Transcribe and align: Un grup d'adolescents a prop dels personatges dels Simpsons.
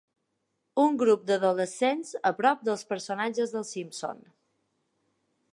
Un 0.83 0.95
grup 1.01 1.27
d'adolescents 1.31 2.15
a 2.31 2.33
prop 2.41 2.65
dels 2.71 2.87
personatges 2.95 3.55
dels 3.57 3.77
Simpsons. 3.77 4.29